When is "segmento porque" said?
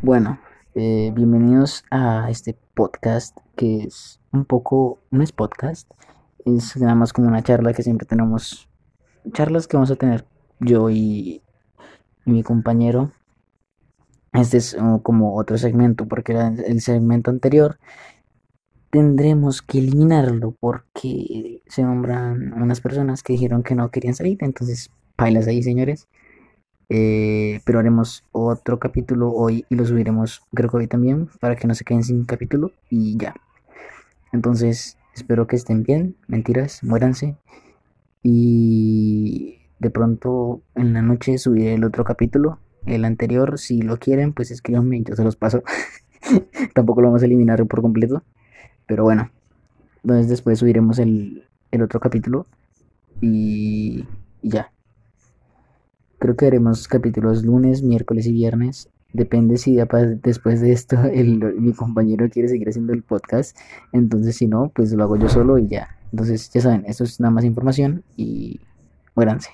15.58-16.32